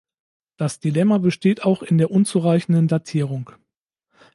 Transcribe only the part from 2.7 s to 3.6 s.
Datierung.